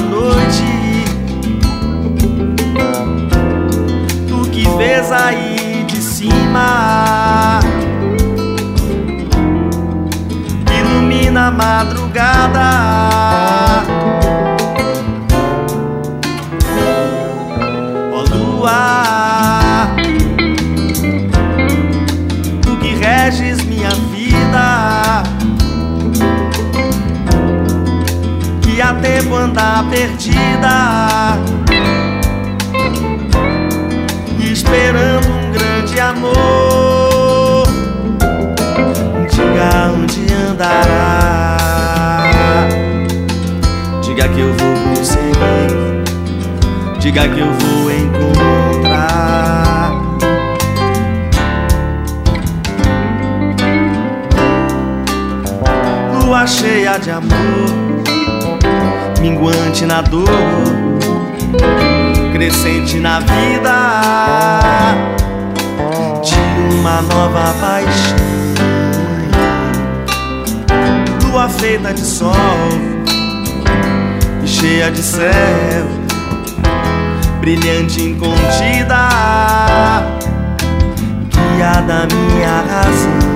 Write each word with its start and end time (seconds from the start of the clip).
noite. 0.00 0.62
Tu 4.28 4.50
que 4.50 4.68
vês 4.76 5.10
aí 5.10 5.84
de 5.88 5.96
cima, 5.96 7.58
ilumina 10.78 11.48
a 11.48 11.50
madrugada. 11.50 12.70
Ó 18.12 18.22
lua, 18.32 19.88
tu 22.62 22.76
que 22.76 22.94
reges 22.94 23.64
minha 23.64 23.73
tempo 29.04 29.34
anda 29.36 29.84
perdida, 29.90 31.36
esperando 34.40 35.28
um 35.28 35.52
grande 35.52 36.00
amor. 36.00 37.66
Diga 39.30 39.92
onde 39.92 40.32
andará, 40.32 41.58
diga 44.00 44.26
que 44.28 44.40
eu 44.40 44.54
vou 44.54 44.74
conseguir, 44.96 46.02
diga 46.98 47.28
que 47.28 47.40
eu 47.40 47.52
vou 47.52 47.90
encontrar. 47.92 49.34
Lua 56.24 56.46
cheia 56.46 56.96
de 56.96 57.10
amor 57.10 57.83
minguante 59.24 59.86
na 59.86 60.02
dor, 60.02 60.28
crescente 62.30 62.98
na 62.98 63.20
vida 63.20 64.82
de 66.22 66.74
uma 66.74 67.00
nova 67.00 67.54
paixão. 67.58 68.18
Lua 71.22 71.48
feita 71.48 71.94
de 71.94 72.02
sol 72.02 72.34
e 74.42 74.46
cheia 74.46 74.90
de 74.90 75.02
céu, 75.02 75.86
brilhante 77.40 78.02
incontida, 78.02 79.08
guiada 81.56 82.06
minha 82.12 82.62
razão. 82.68 83.34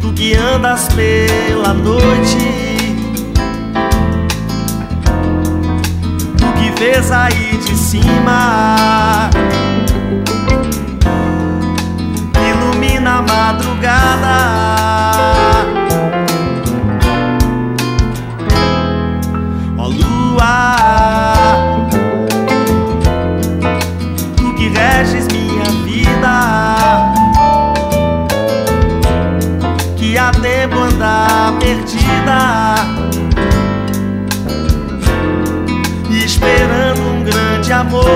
Tu 0.00 0.12
que 0.12 0.34
andas 0.34 0.88
pela 0.88 1.72
noite, 1.72 2.96
tu 6.36 6.46
que 6.58 6.70
vês 6.78 7.10
aí 7.10 7.58
de 7.64 7.76
cima, 7.76 8.65
perdida, 31.52 32.74
esperando 36.10 37.00
um 37.02 37.24
grande 37.24 37.72
amor. 37.72 38.06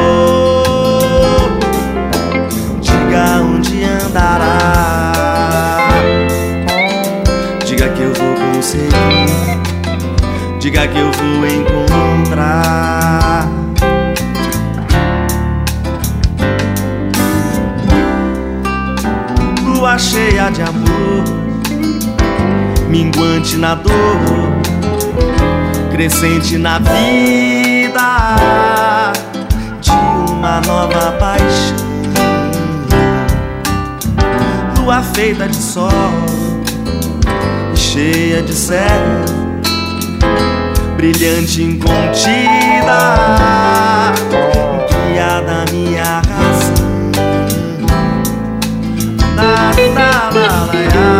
Diga 2.81 3.43
onde 3.43 3.85
andará, 3.85 5.13
diga 7.65 7.89
que 7.91 8.03
eu 8.03 8.13
vou 8.15 8.35
conseguir. 8.55 9.61
Diga 10.61 10.87
que 10.89 10.99
eu 10.99 11.11
vou 11.13 11.47
encontrar. 11.47 12.81
Lua 19.65 19.97
cheia 19.97 20.51
de 20.51 20.61
amor, 20.63 21.25
minguante 22.91 23.57
na 23.57 23.77
dor, 23.77 23.93
crescente 25.93 26.59
na 26.59 26.79
vida 26.79 28.35
de 29.81 29.91
uma 29.91 30.61
nova 30.61 31.13
paixão. 31.13 31.91
Lua 34.77 35.03
feita 35.03 35.49
de 35.49 35.57
sol, 35.57 35.91
cheia 37.75 38.43
de 38.43 38.53
céu 38.53 39.41
brilhante 41.01 41.63
incontida, 41.63 43.15
guiada 44.91 45.65
minha 45.73 46.21
razão. 46.29 46.91
Na, 49.35 49.73
na, 49.95 50.31
la, 50.31 50.67
la, 50.67 50.75
ya, 50.75 51.20